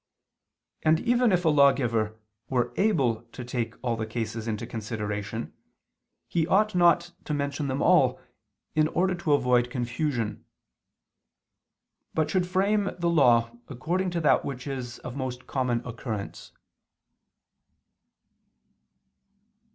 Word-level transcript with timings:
And 0.81 0.99
even 1.01 1.31
if 1.31 1.45
a 1.45 1.49
lawgiver 1.49 2.17
were 2.49 2.73
able 2.75 3.21
to 3.33 3.45
take 3.45 3.75
all 3.83 3.95
the 3.95 4.07
cases 4.07 4.47
into 4.47 4.65
consideration, 4.65 5.53
he 6.27 6.47
ought 6.47 6.73
not 6.73 7.11
to 7.25 7.35
mention 7.35 7.67
them 7.67 7.83
all, 7.83 8.19
in 8.73 8.87
order 8.87 9.13
to 9.13 9.33
avoid 9.33 9.69
confusion: 9.69 10.43
but 12.15 12.31
should 12.31 12.47
frame 12.47 12.89
the 12.97 13.11
law 13.11 13.51
according 13.67 14.09
to 14.09 14.21
that 14.21 14.43
which 14.43 14.65
is 14.65 14.97
of 15.05 15.15
most 15.15 15.45
common 15.45 15.85
occurrence. 15.85 16.51